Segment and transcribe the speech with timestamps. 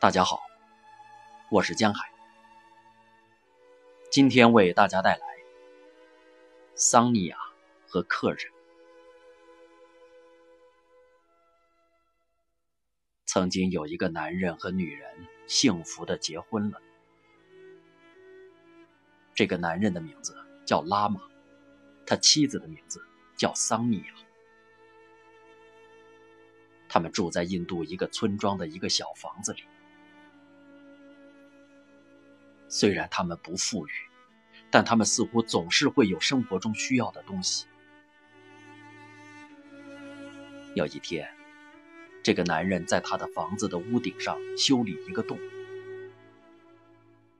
[0.00, 0.40] 大家好，
[1.50, 2.10] 我是江海，
[4.10, 5.26] 今天为大家带来
[6.74, 7.36] 桑尼亚
[7.86, 8.50] 和客人。
[13.26, 16.80] 曾经有一个男人和女人幸福的结婚了。
[19.34, 21.20] 这个男人的名字叫拉玛，
[22.06, 23.04] 他妻子的名字
[23.36, 24.14] 叫桑尼亚。
[26.88, 29.62] 他们住在印度一个村庄的一个小房子里。
[32.70, 33.90] 虽然他们不富裕，
[34.70, 37.66] 但他们似乎总是会有生活中需要的东西。
[40.74, 41.28] 有一天，
[42.22, 45.38] 这个男人在他的房子的屋顶上修理一个洞，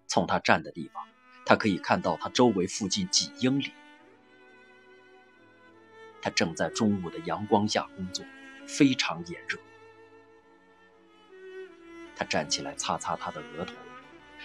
[0.06, 1.08] 从他站的地方，
[1.46, 3.72] 他可以看到他周围附近几英里。
[6.20, 8.22] 他正在中午的阳光下工作。
[8.66, 9.58] 非常炎热，
[12.14, 13.74] 他站起来擦擦他的额头。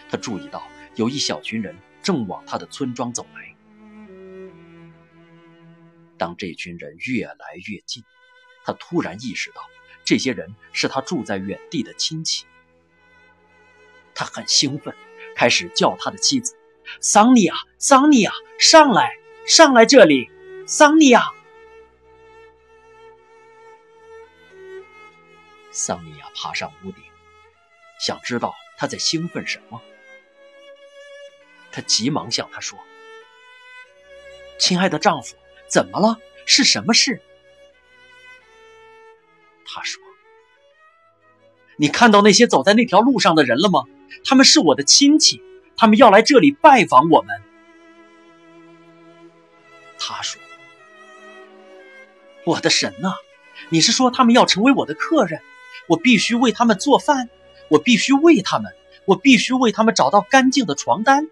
[0.09, 3.55] 他注意到有一小群人正往他的村庄走来。
[6.17, 8.03] 当这群人越来越近，
[8.63, 9.61] 他突然意识到
[10.05, 12.45] 这些人是他住在远地的亲戚。
[14.13, 14.95] 他很兴奋，
[15.35, 16.55] 开始叫他的妻子
[17.01, 19.11] ：“桑尼亚，桑尼亚，上来，
[19.45, 20.29] 上来这里，
[20.65, 21.31] 桑尼亚。”
[25.69, 27.03] 桑尼亚爬上屋顶，
[27.99, 29.81] 想知道他在兴奋什么。
[31.75, 32.79] 他急忙向他说
[34.57, 35.35] ：“亲爱的丈夫，
[35.67, 36.17] 怎么了？
[36.45, 37.21] 是什么事？”
[39.67, 40.01] 他说
[41.75, 43.81] ：“你看到那些走在那条路上的人了吗？
[44.23, 45.41] 他们是我的亲戚，
[45.75, 47.41] 他们要来这里拜访我们。”
[49.99, 50.41] 他说
[52.47, 53.15] ：“我的神呐，
[53.67, 55.41] 你是说他们要成为我的客人？”
[55.87, 57.29] 我必须为他们做饭，
[57.67, 61.29] 我必须喂他们，我必须为他们找到干净的床单。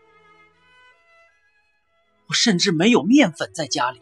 [2.33, 4.01] 甚至没有面粉在家里，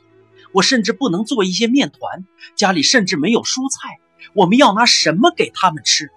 [0.53, 2.25] 我甚至不能做一些面团，
[2.55, 3.99] 家里甚至没有蔬菜。
[4.33, 6.09] 我们要拿什么给他们吃？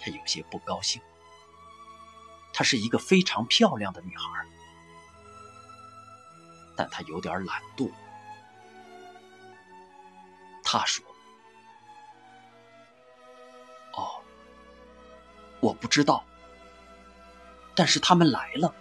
[0.00, 1.00] 他有些不高兴。
[2.52, 4.44] 她是一个非常漂亮的女孩，
[6.76, 7.90] 但她有点懒惰。
[10.62, 11.04] 他说
[13.94, 14.20] ：“哦，
[15.60, 16.24] 我不知道，
[17.74, 18.74] 但是他们来了。”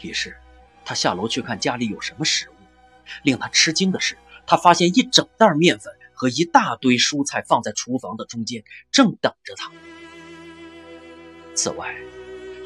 [0.00, 0.36] 于是，
[0.84, 2.54] 他下楼去看家里有什么食物。
[3.22, 4.16] 令他吃惊的是，
[4.46, 9.70] 他发现一整袋面粉和一大堆蔬菜放在厨房的中间，正等着他。
[11.54, 11.94] 此外，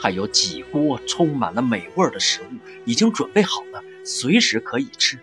[0.00, 2.46] 还有几锅充满了美味的食物，
[2.86, 5.18] 已经准备好了，随时可以吃。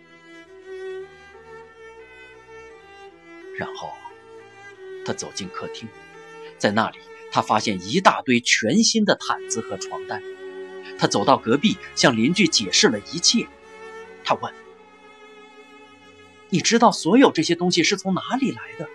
[3.57, 3.93] 然后，
[5.05, 5.87] 他走进客厅，
[6.57, 6.99] 在那里，
[7.35, 10.23] 他发现一大堆全新的毯子和床单。
[10.97, 13.45] 他走到隔壁，向邻居解释了一切。
[14.23, 14.53] 他问
[16.47, 18.87] ：“你知道所有这些东西是从哪里来的？”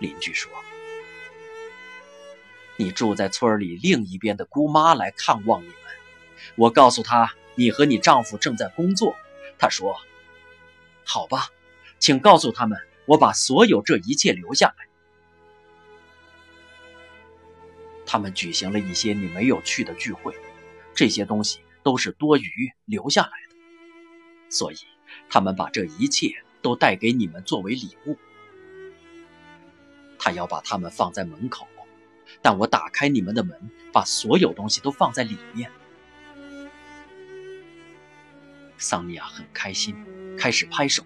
[0.00, 0.50] 邻居说
[2.78, 5.76] ：“你住在村里另一边的姑妈来看望你们。
[6.54, 9.14] 我告诉她，你和你丈夫正在工作。
[9.58, 10.00] 她说。”
[11.04, 11.50] 好吧，
[11.98, 14.86] 请告诉他们，我把所有这一切留下来。
[18.06, 20.34] 他们举行了一些你没有去的聚会，
[20.94, 23.56] 这些东西都是多余留下来的，
[24.48, 24.76] 所以
[25.28, 28.16] 他们把这一切都带给你们作为礼物。
[30.18, 31.66] 他要把它们放在门口，
[32.40, 35.70] 但我打开你们的门，把所有东西都放在里面。
[38.78, 39.96] 桑尼亚很开心。
[40.38, 41.02] 开始拍手。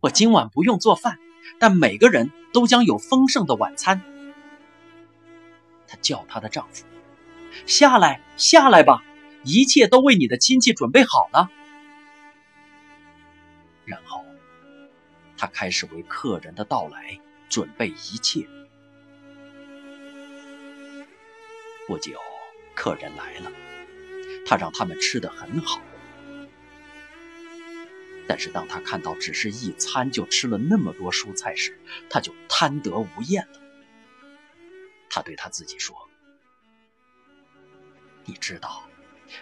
[0.00, 1.20] 我今晚不用做饭，
[1.60, 4.02] 但每个人都将有丰盛的晚餐。
[5.92, 6.86] 她叫她的丈夫
[7.68, 9.04] ：“下来，下来吧，
[9.44, 11.50] 一切都为你的亲戚准备好了。”
[13.84, 14.24] 然后，
[15.36, 18.48] 她开始为客人的到来准备一切。
[21.86, 22.18] 不久，
[22.74, 23.52] 客人来了，
[24.46, 25.82] 她让他们吃的很好。
[28.26, 31.78] 但是当他看到只是一餐就吃了那么多蔬菜时，
[32.08, 33.61] 他就贪得无厌了。
[35.22, 35.96] 对他自己说
[38.26, 38.82] ：“你知道，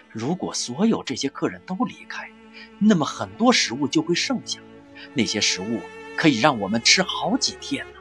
[0.09, 2.31] 如果所有这些客人都离开，
[2.79, 4.59] 那么很多食物就会剩下，
[5.13, 5.81] 那些食物
[6.15, 7.99] 可以让我们吃好几天呢。”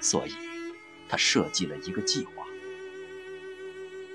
[0.00, 0.34] 所以，
[1.08, 2.32] 他设计了一个计划。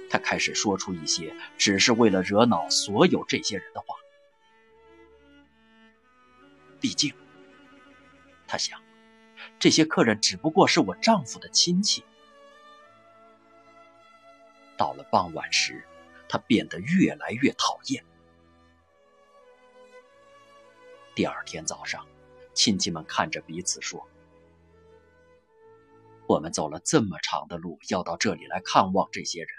[0.10, 3.96] 他开始说出一些只是为了惹恼所有这些人的话。
[6.80, 7.14] 毕竟，
[8.48, 8.82] 他想，
[9.59, 12.04] 这些客人只不过是我丈夫的亲戚。
[14.77, 15.83] 到了傍晚时，
[16.30, 18.06] 他变得越来越讨厌。
[21.15, 22.06] 第二天早上，
[22.54, 24.07] 亲戚们看着彼此说
[26.30, 29.50] ：“我们走了这么长的路，要到这里来看望这些人。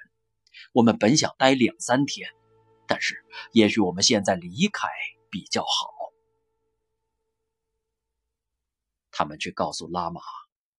[0.72, 2.30] 我们本想待两三天，
[2.86, 4.86] 但是也许我们现在离开
[5.30, 5.94] 比较好。”
[9.18, 10.20] 他们去告诉拉玛，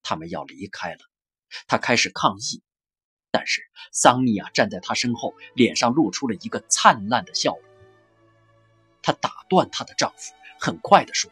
[0.02, 1.00] 他们要离开了。
[1.68, 2.62] 他开始抗议，
[3.30, 3.60] 但是
[3.92, 7.62] 桑尼亚站在他身后，脸上露出了一个灿烂的笑容。
[9.02, 11.30] 他打断她的丈夫，很快地说：“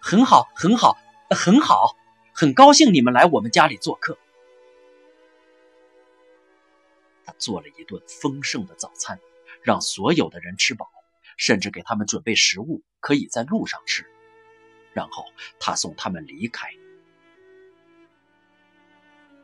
[0.00, 0.96] 很好，很好，
[1.28, 1.94] 很好，
[2.34, 4.16] 很高兴你们来我们家里做客。”
[7.26, 9.20] 他做了一顿丰盛的早餐，
[9.62, 10.90] 让所有的人吃饱，
[11.36, 14.10] 甚至给他们准备食物，可以在路上吃。
[14.94, 15.26] 然后
[15.58, 16.70] 他送他们离开。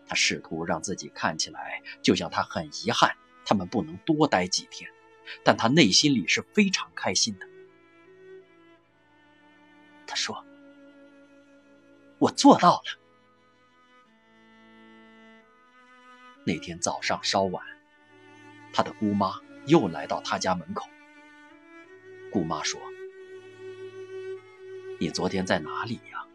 [0.07, 4.91] 他试图让自己看起来就像他很遗憾他们不能多待几天，
[5.45, 7.47] 但他内心里是非常开心的。
[10.07, 10.45] 他说
[12.19, 12.83] ：“我做到了。”
[16.45, 17.65] 那天早上稍晚，
[18.73, 19.35] 他的姑妈
[19.67, 20.89] 又来到他家门口。
[22.33, 22.81] 姑妈说。
[25.01, 26.27] 你昨天在哪里呀？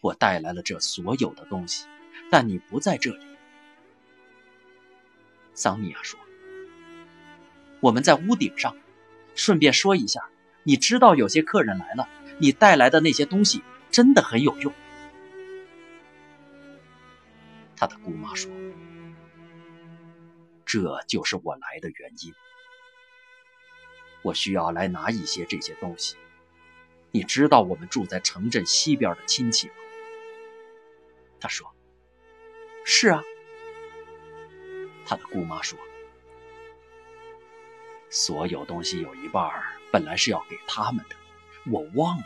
[0.00, 1.86] 我带来了这所有的东西，
[2.30, 3.22] 但你不在这里。
[5.52, 6.18] 桑尼亚说
[7.80, 8.74] ：“我们在屋顶上。
[9.34, 10.22] 顺便说一下，
[10.62, 12.08] 你知道有些客人来了，
[12.38, 14.72] 你带来的那些东西真的很有用。”
[17.76, 18.50] 他的姑妈说
[20.64, 22.32] ：“这就是我来的原因。
[24.22, 26.16] 我需要来拿一些这些东西。”
[27.12, 29.74] 你知道我们住在城镇西边的亲戚吗？
[31.40, 31.74] 他说
[32.84, 33.24] ：“是啊。”
[35.06, 35.78] 他的姑妈说
[38.10, 39.50] ：“所有东西有一半
[39.90, 41.16] 本来是要给他们的，
[41.72, 42.24] 我忘了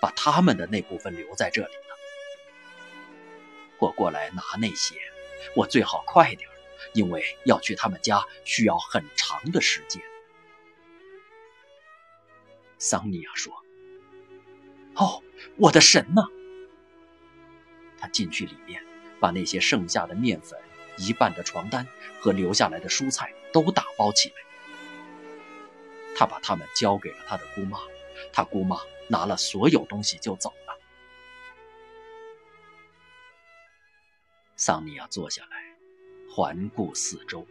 [0.00, 1.96] 把他们的那部分留在这里了。
[3.78, 4.96] 我过来拿那些，
[5.54, 6.48] 我最好快点，
[6.94, 10.02] 因为要去他们家需要很长的时间。”
[12.78, 13.63] 桑尼亚说。
[14.96, 15.22] 哦，
[15.56, 16.22] 我的神呐！
[17.98, 18.82] 他进去里面，
[19.20, 20.58] 把那些剩下的面粉、
[20.98, 21.86] 一半的床单
[22.20, 24.34] 和留下来的蔬菜都打包起来。
[26.16, 27.78] 他把它们交给了他的姑妈，
[28.32, 30.78] 他姑妈拿了所有东西就走了。
[34.56, 35.76] 桑尼亚坐下来，
[36.30, 37.44] 环顾四周，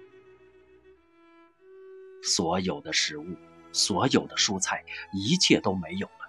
[2.22, 3.26] 所有的食物、
[3.74, 6.23] 所有的蔬菜，一切都没有了。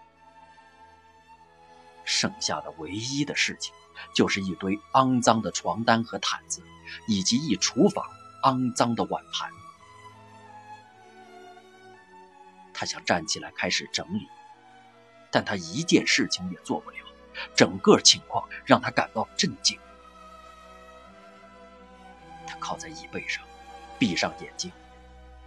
[2.05, 3.75] 剩下的唯一的事情，
[4.15, 6.63] 就是一堆肮脏的床单和毯子，
[7.09, 8.05] 以及一厨房
[8.43, 9.51] 肮脏的碗盘。
[12.73, 14.29] 他想站起来开始整理，
[15.31, 16.97] 但他一件事情也做不了。
[17.57, 19.79] 整个情况让他感到震惊。
[22.47, 23.43] 他靠在椅背上，
[23.99, 24.71] 闭上眼睛，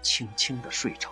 [0.01, 1.11] 轻轻地睡着。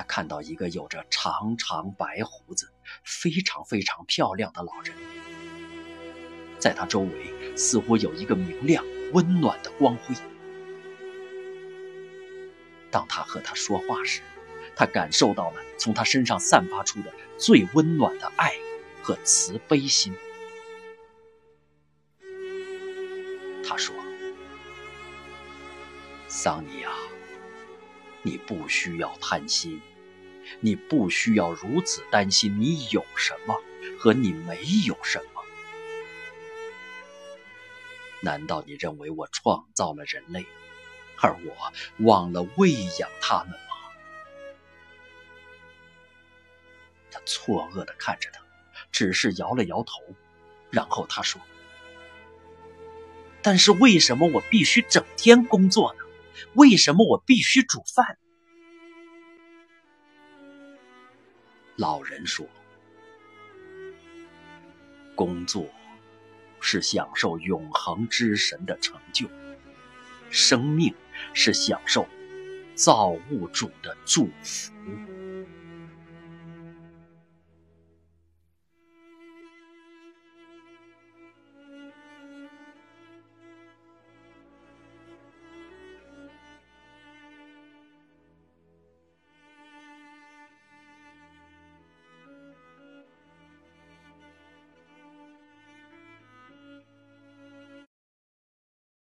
[0.00, 2.72] 他看到一个有着长长白胡子、
[3.04, 4.96] 非常非常漂亮的老人，
[6.58, 10.14] 在他周围似乎有一个明亮、温暖的光辉。
[12.90, 14.22] 当他和他说话时，
[14.74, 18.54] 他感受到了从他身上散发出的最温暖的爱
[19.02, 20.14] 和慈悲心。
[23.62, 23.94] 他说
[26.26, 26.90] ：“桑尼亚，
[28.22, 29.78] 你不需要贪心。”
[30.58, 33.54] 你不需要如此担心，你有什么
[33.98, 35.42] 和你没有什么？
[38.22, 40.44] 难道你认为我创造了人类，
[41.16, 41.72] 而我
[42.04, 43.56] 忘了喂养他们吗？
[47.10, 48.42] 他错愕地看着他，
[48.92, 50.02] 只是摇了摇头，
[50.70, 51.40] 然后他说
[53.42, 56.00] ：“但是为什么我必须整天工作呢？
[56.54, 58.18] 为什么我必须煮饭？”
[61.80, 62.46] 老人说
[65.16, 65.66] ：“工作
[66.60, 69.26] 是享受永恒之神的成就，
[70.28, 70.94] 生命
[71.32, 72.06] 是享受
[72.74, 74.70] 造物主的祝福。”